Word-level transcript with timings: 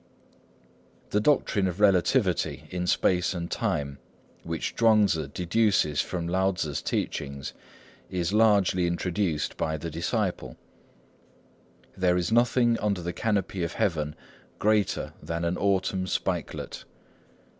The 1.11 1.19
doctrine 1.19 1.67
of 1.67 1.79
Relativity 1.79 2.65
in 2.71 2.87
space 2.87 3.35
and 3.35 3.51
time, 3.51 3.99
which 4.41 4.75
Chuang 4.75 5.05
Tzŭ 5.05 5.31
deduces 5.31 6.01
from 6.01 6.27
Lao 6.27 6.53
Tzŭ's 6.53 6.81
teachings, 6.81 7.53
is 8.09 8.33
largely 8.33 8.87
introduced 8.87 9.57
by 9.57 9.77
the 9.77 9.91
disciple. 9.91 10.57
"There 11.95 12.17
is 12.17 12.31
nothing 12.31 12.79
under 12.79 13.01
the 13.03 13.13
canopy 13.13 13.61
of 13.61 13.73
Heaven 13.73 14.15
greater 14.57 15.13
than 15.21 15.45
an 15.45 15.55
autumn 15.55 16.07
spikelet. 16.07 16.83